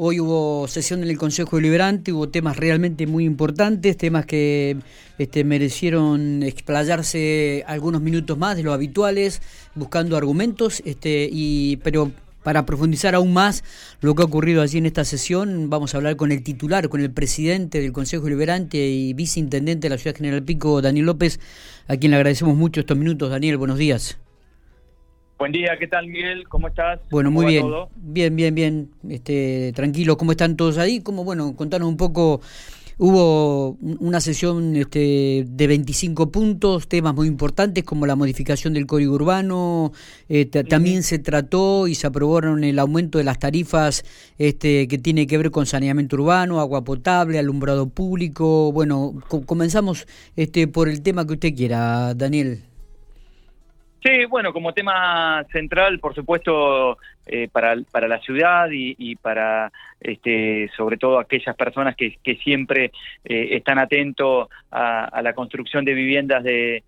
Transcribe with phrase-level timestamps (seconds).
[0.00, 4.76] Hoy hubo sesión en el Consejo Deliberante, hubo temas realmente muy importantes, temas que
[5.18, 9.42] este, merecieron explayarse algunos minutos más de lo habituales,
[9.74, 12.12] buscando argumentos, este, y, pero
[12.44, 13.64] para profundizar aún más
[14.00, 17.00] lo que ha ocurrido allí en esta sesión, vamos a hablar con el titular, con
[17.00, 21.40] el presidente del Consejo Deliberante y viceintendente de la Ciudad General Pico, Daniel López,
[21.88, 23.30] a quien le agradecemos mucho estos minutos.
[23.30, 24.16] Daniel, buenos días.
[25.38, 26.48] Buen día, ¿qué tal Miguel?
[26.48, 27.00] ¿Cómo estás?
[27.10, 27.66] Bueno, muy bien.
[27.96, 28.90] Bien, bien, bien.
[29.08, 31.00] Este, tranquilo, ¿cómo están todos ahí?
[31.00, 32.40] ¿Cómo, bueno, contanos un poco
[33.00, 39.14] Hubo una sesión este, de 25 puntos, temas muy importantes como la modificación del código
[39.14, 39.92] urbano,
[40.28, 44.04] eh, también se trató y se aprobaron el aumento de las tarifas
[44.36, 48.72] este, que tiene que ver con saneamiento urbano, agua potable, alumbrado público.
[48.72, 49.14] Bueno,
[49.46, 52.64] comenzamos este, por el tema que usted quiera, Daniel.
[54.04, 60.70] Sí, bueno, como tema central, por supuesto, eh, para, para la ciudad y, para, este,
[60.76, 62.92] sobre todo, aquellas personas que, siempre
[63.24, 66.84] eh, están atentos a, la construcción de viviendas de,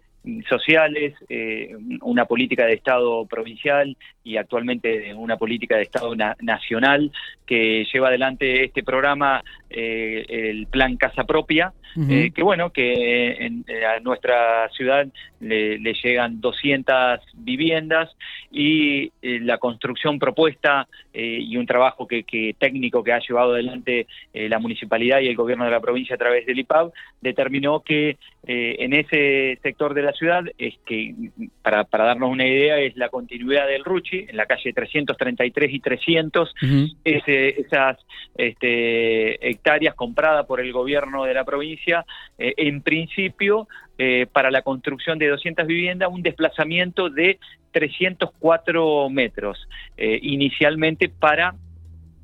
[0.49, 7.11] sociales, eh, una política de Estado provincial y actualmente una política de Estado nacional
[7.47, 11.73] que lleva adelante este programa, eh, el Plan Casa Propia,
[12.09, 15.09] eh, que bueno, que en, a nuestra ciudad
[15.41, 18.11] le, llegan 200 viviendas
[18.53, 24.61] y la construcción propuesta y un trabajo que, que, técnico que ha llevado adelante la
[24.61, 29.59] municipalidad y el gobierno de la provincia a través del IPAB determinó que en ese
[29.61, 31.15] sector de la ciudad es que,
[31.63, 35.81] para, para darnos una idea, es la continuidad del Ruchi, en la calle 333 y
[35.81, 36.55] 300,
[37.05, 37.99] esas
[38.37, 42.05] este, hectáreas compradas por el gobierno de la provincia,
[42.39, 47.39] eh, en principio, eh, para la construcción de 200 viviendas, un desplazamiento de
[47.73, 51.55] 304 metros, eh, inicialmente para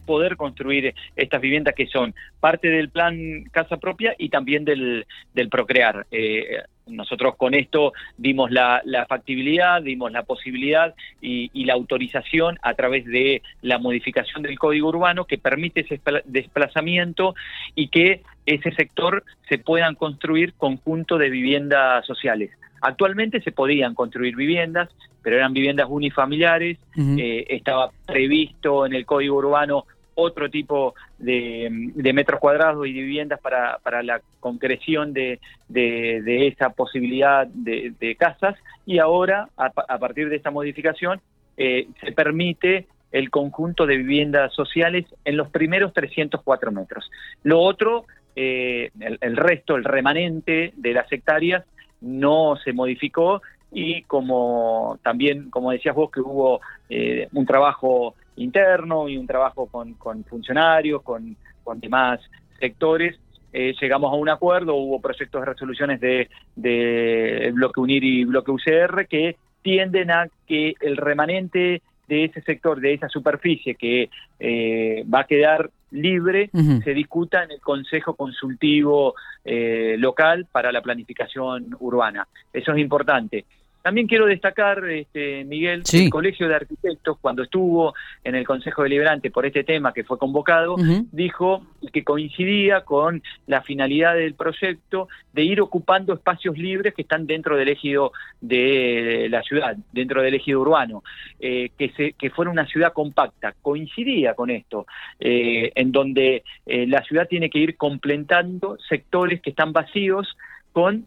[0.07, 5.49] poder construir estas viviendas que son parte del plan casa propia y también del, del
[5.51, 6.07] procrear.
[6.11, 13.05] Eh, nosotros con esto dimos la, factibilidad, dimos la posibilidad y, la autorización a través
[13.07, 17.35] de la modificación del código urbano que permite ese desplazamiento
[17.75, 22.51] y que ese sector se puedan construir conjunto de viviendas sociales.
[22.81, 24.89] Actualmente se podían construir viviendas,
[25.23, 31.69] pero eran viviendas unifamiliares, eh, estaba previsto en el código urbano otro tipo de,
[32.13, 35.39] metros cuadrados y de viviendas para, para la concreción de,
[35.69, 41.21] de, esa posibilidad de, casas y ahora, a, partir de esta modificación,
[41.57, 47.11] eh, se permite el conjunto de viviendas sociales en los primeros 304 metros.
[47.43, 51.65] Lo otro, eh, el, resto, el remanente de las hectáreas,
[52.01, 59.09] no se modificó y como también, como decías vos, que hubo eh, un trabajo interno
[59.09, 62.21] y un trabajo con, con funcionarios, con, con, demás
[62.59, 63.19] sectores,
[63.53, 68.51] eh, llegamos a un acuerdo, hubo proyectos de resoluciones de, de Bloque UNIR y Bloque
[68.51, 75.05] UCR que tienden a que el remanente de ese sector, de esa superficie que eh,
[75.13, 76.51] va a quedar libre,
[76.85, 79.15] se discuta en el Consejo Consultivo
[79.45, 82.27] eh, Local para la Planificación Urbana.
[82.53, 83.45] Eso es importante.
[83.87, 89.31] También quiero destacar, este, Miguel, el Colegio de Arquitectos, cuando estuvo en el Consejo Deliberante
[89.31, 90.75] por este tema que fue convocado,
[91.13, 97.29] dijo que coincidía con la finalidad del proyecto de ir ocupando espacios libres que están
[97.29, 98.11] dentro del ejido
[98.41, 101.05] de la ciudad, dentro del ejido urbano,
[101.39, 103.55] eh, que, se, que fuera una ciudad compacta.
[103.63, 104.89] Coincidía con esto,
[105.21, 110.37] eh, en donde eh, la ciudad tiene que ir completando sectores que están vacíos
[110.73, 111.07] con,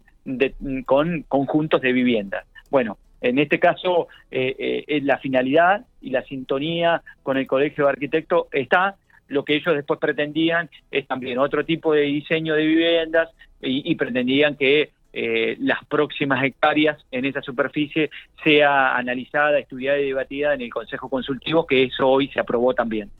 [0.86, 2.46] con conjuntos de viviendas.
[2.70, 7.90] Bueno, en este caso, eh, eh, la finalidad y la sintonía con el Colegio de
[7.90, 8.96] Arquitectos está.
[9.28, 13.28] Lo que ellos después pretendían es también otro tipo de diseño de viviendas
[13.60, 18.10] y, pretendían que eh, las próximas hectáreas en esa superficie
[18.42, 23.10] sea analizada, estudiada y debatida en el Consejo Consultivo, que eso hoy se aprobó también.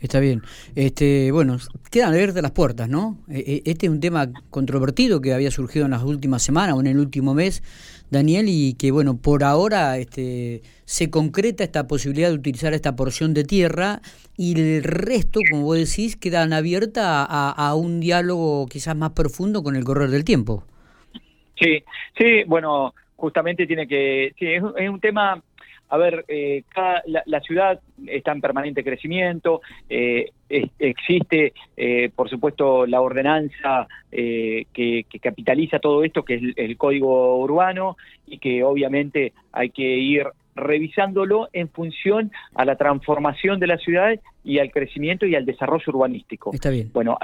[0.00, 0.42] Está bien.
[0.76, 1.58] Este, bueno,
[1.90, 3.18] quedan abiertas las puertas, ¿no?
[3.28, 6.80] E, e, este es un tema controvertido que había surgido en las últimas semanas o
[6.80, 7.62] en el último mes,
[8.10, 13.34] Daniel, y que, bueno, por ahora este, se concreta esta posibilidad de utilizar esta porción
[13.34, 14.00] de tierra
[14.36, 19.62] y el resto, como vos decís, quedan abiertas a, a un diálogo quizás más profundo
[19.62, 20.64] con el correr del tiempo.
[21.60, 21.82] Sí,
[22.16, 25.42] sí, bueno, justamente tiene que, sí, es, un tema
[25.88, 26.64] a ver, eh,
[27.06, 30.30] la, ciudad está en permanente crecimiento, eh,
[30.78, 37.96] existe, eh, por supuesto, la ordenanza que, capitaliza todo esto, que es el, código urbano,
[38.26, 44.18] y que obviamente hay que ir revisándolo en función a la transformación de la ciudad
[44.44, 46.50] y al crecimiento y al desarrollo urbanístico.
[46.52, 46.90] Está bien.
[46.92, 47.16] Bueno,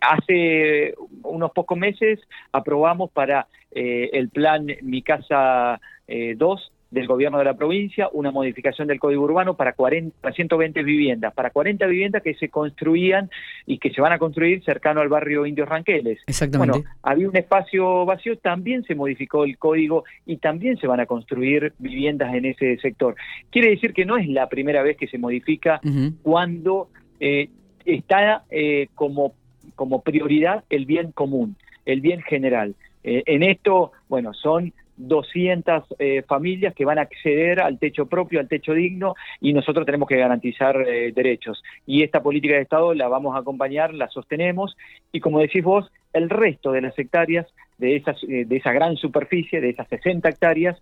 [0.00, 2.20] hace unos pocos meses
[2.52, 9.00] aprobamos para el plan Mi Casa 2 del gobierno de la provincia, una modificación del
[9.00, 13.30] código urbano para, 40, 120 viviendas, para 40 viviendas que se construían
[13.66, 16.20] y que se van a construir cercano al barrio Indios Ranqueles.
[16.26, 16.80] Exactamente.
[16.80, 21.06] Bueno, había un espacio vacío, también se modificó el código y también se van a
[21.06, 23.16] construir viviendas en ese sector.
[23.50, 25.80] Quiere decir que no es la primera vez que se modifica
[26.22, 26.88] cuando
[27.20, 27.48] eh,
[27.86, 29.32] está eh, como,
[29.76, 31.56] como prioridad el bien común,
[31.86, 32.74] el bien general.
[33.02, 38.40] Eh, en esto, bueno, son 200 eh, familias que van a acceder al techo propio,
[38.40, 41.62] al techo digno, y nosotros tenemos que garantizar eh, derechos.
[41.86, 44.76] Y esta política de Estado la vamos a acompañar, la sostenemos,
[45.10, 47.46] y como decís vos, el resto de las hectáreas
[47.78, 50.80] de, esas, eh, de esa gran superficie, de esas 60 hectáreas,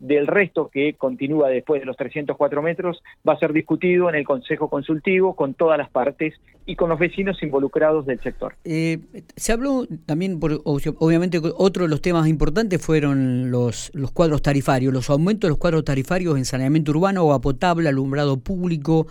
[0.00, 4.24] del resto que continúa después de los 304 metros va a ser discutido en el
[4.24, 6.34] Consejo Consultivo con todas las partes
[6.66, 8.54] y con los vecinos involucrados del sector.
[8.64, 8.98] Eh,
[9.36, 15.10] se habló también, obviamente, otro de los temas importantes fueron los, los cuadros tarifarios, los
[15.10, 19.06] aumentos de los cuadros tarifarios en saneamiento urbano, agua potable, alumbrado público.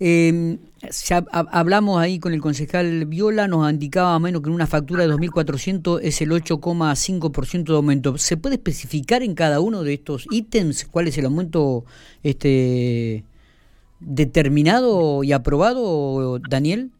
[0.00, 0.58] Eh,
[1.30, 6.00] hablamos ahí con el concejal Viola, nos indicaba menos que en una factura de 2.400
[6.02, 8.18] es el 8,5% de aumento.
[8.18, 11.84] ¿Se puede especificar en cada uno de estos ítems cuál es el aumento
[12.22, 13.24] este
[14.00, 16.90] determinado y aprobado, Daniel?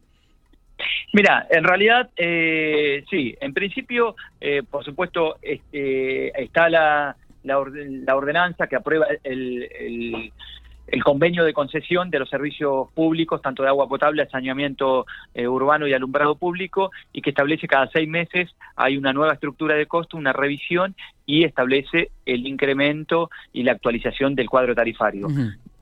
[1.13, 7.59] Mira, en realidad eh, sí, en principio, eh, por supuesto, este, está la, la,
[8.17, 10.33] ordenanza que aprueba el el
[11.03, 15.93] convenio de concesión de los servicios públicos, tanto de agua potable, saneamiento eh, urbano y
[15.93, 20.33] alumbrado público, y que establece cada seis meses hay una nueva estructura de costo, una
[20.33, 20.95] revisión
[21.27, 25.29] y establece el incremento y la actualización del cuadro tarifario.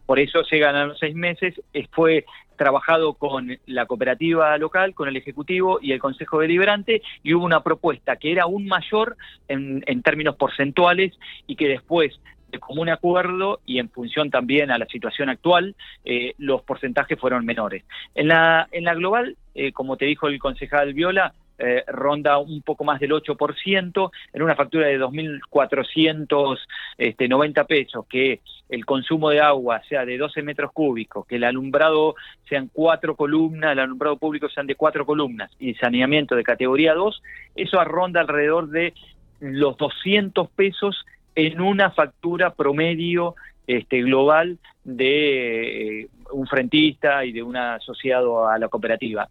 [0.06, 1.54] Por eso llegan a los seis meses,
[1.92, 2.24] fue
[2.56, 7.62] trabajado con la cooperativa local, con el Ejecutivo y el Consejo Deliberante, y hubo una
[7.62, 9.16] propuesta que era aún mayor
[9.48, 11.12] en, en términos porcentuales
[11.46, 12.20] y que después
[12.52, 17.44] de común acuerdo y en función también a la situación actual, eh, los porcentajes fueron
[17.44, 17.82] menores.
[18.14, 22.62] En la, en la global, eh, como te dijo el concejal Viola, eh, ronda un
[22.62, 26.58] poco más del 8%, en una factura de 2.490
[26.98, 32.16] este, pesos, que el consumo de agua sea de 12 metros cúbicos, que el alumbrado
[32.48, 37.22] sean cuatro columnas, el alumbrado público sean de cuatro columnas y saneamiento de categoría 2,
[37.54, 38.92] eso ronda alrededor de
[39.40, 43.34] los 200 pesos en una factura promedio
[43.66, 49.28] este, global de eh, un frentista y de un asociado a la cooperativa.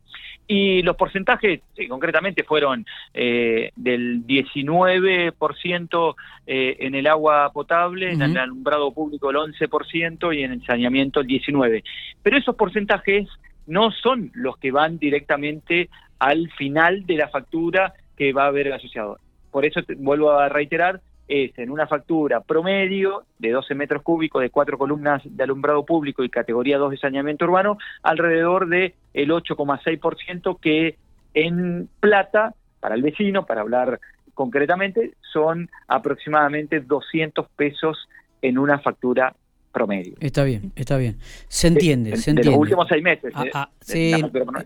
[0.48, 6.15] Y los porcentajes, concretamente, fueron eh, del 19%
[6.48, 11.21] eh, en el agua potable, en el alumbrado público el 11% y en el saneamiento
[11.21, 11.83] el 19%.
[12.21, 13.27] Pero esos porcentajes
[13.68, 15.89] no son los que van directamente
[16.19, 19.19] al final de la factura que va a haber el asociado.
[19.51, 21.01] Por eso vuelvo a reiterar,
[21.31, 26.25] es en una factura promedio de 12 metros cúbicos de cuatro columnas de alumbrado público
[26.25, 30.98] y categoría 2 de saneamiento urbano, alrededor de el 8,6% que
[31.33, 34.01] en plata, para el vecino, para hablar
[34.33, 38.10] concretamente, son aproximadamente 200 pesos
[38.42, 39.34] en una factura
[39.72, 40.16] promedio.
[40.19, 41.18] Está bien, está bien.
[41.48, 42.42] Se entiende, se entiende.
[42.42, 43.31] De los últimos seis meses.
[43.34, 43.51] Ah, ¿eh?
[43.54, 44.13] ah, sí,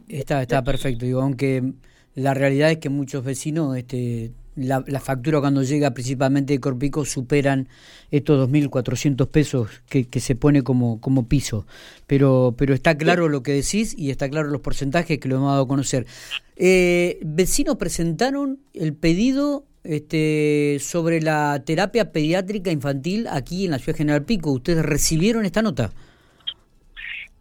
[0.08, 1.06] está, está perfecto.
[1.06, 1.62] Digo, aunque
[2.16, 7.68] la realidad es que muchos vecinos este, la, factura cuando llega principalmente de Corpico superan
[8.12, 11.66] estos 2.400 pesos que, que, se pone como, como piso.
[12.08, 15.52] Pero, pero está claro lo que decís y está claro los porcentajes que lo hemos
[15.52, 16.06] dado a conocer.
[16.56, 23.98] Eh, vecinos presentaron el pedido este, sobre la terapia pediátrica infantil aquí en la ciudad
[23.98, 24.52] General Pico.
[24.52, 25.92] ¿Ustedes recibieron esta nota?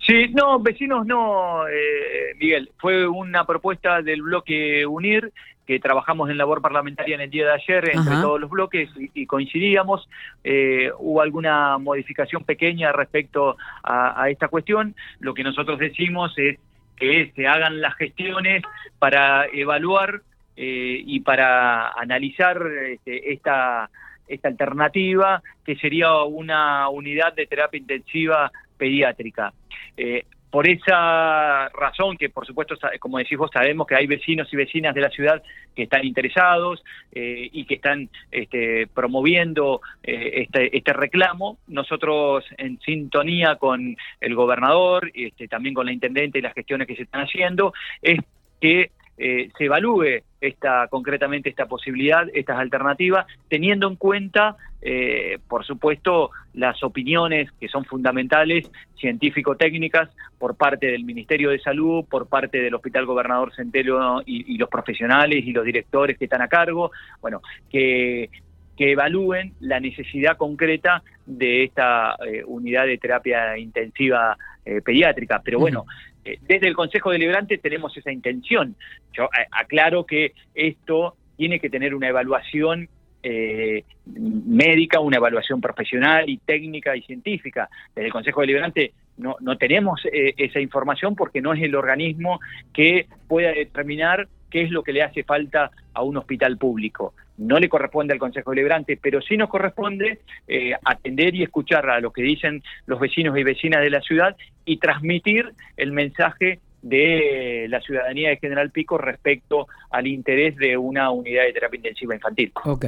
[0.07, 2.71] Sí, no, vecinos no, eh, Miguel.
[2.79, 5.33] Fue una propuesta del bloque UNIR
[5.67, 9.27] que trabajamos en labor parlamentaria en el día de ayer entre todos los bloques y,
[9.27, 10.09] coincidíamos.
[10.43, 14.95] Eh, hubo alguna modificación pequeña respecto a, esta cuestión.
[15.21, 16.59] Lo que nosotros decimos es
[16.97, 18.63] que se hagan las gestiones
[18.99, 20.23] para evaluar
[20.57, 23.91] eh, y para analizar este, esta
[24.27, 29.53] esta alternativa que sería una unidad de terapia intensiva pediátrica.
[29.97, 34.57] Eh, por esa razón, que por supuesto, como decís vos, sabemos que hay vecinos y
[34.57, 35.43] vecinas de la ciudad
[35.75, 36.81] que están interesados
[37.11, 44.35] eh, y que están este, promoviendo eh, este, este, reclamo, nosotros en sintonía con el
[44.37, 48.21] gobernador, este, también con la intendente y las gestiones que se están haciendo, es
[48.61, 55.65] que eh, se evalúe esta concretamente esta posibilidad, estas alternativas, teniendo en cuenta, eh, por
[55.65, 62.61] supuesto, las opiniones que son fundamentales, científico-técnicas, por parte del Ministerio de Salud, por parte
[62.61, 66.91] del Hospital Gobernador Centeno y, los profesionales y los directores que están a cargo,
[67.21, 67.41] bueno,
[67.71, 68.31] que
[68.77, 74.37] que evalúen la necesidad concreta de esta eh, unidad de terapia intensiva
[74.83, 75.41] pediátrica.
[75.45, 78.77] Pero bueno, eh, desde el Consejo Deliberante tenemos esa intención.
[79.13, 82.89] Yo eh, aclaro que esto tiene que tener una evaluación
[83.23, 87.69] eh, médica, una evaluación profesional y técnica y científica.
[87.95, 92.41] Desde el Consejo Deliberante no, no tenemos esa información porque no es el organismo
[92.73, 97.59] que pueda determinar qué es lo que le hace falta a un hospital público no
[97.59, 102.13] le corresponde al Consejo Deliberante, pero sí nos corresponde eh, atender y escuchar a lo
[102.13, 107.81] que dicen los vecinos y vecinas de la ciudad y transmitir el mensaje de la
[107.81, 112.53] ciudadanía de General Pico respecto al interés de una unidad de terapia intensiva infantil.
[112.65, 112.87] Ok.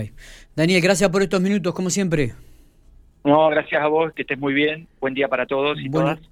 [0.55, 2.35] Daniel, gracias por estos minutos, como siempre.
[3.25, 4.87] No, gracias a vos, que estés muy bien.
[5.01, 6.21] Buen día para todos y todas.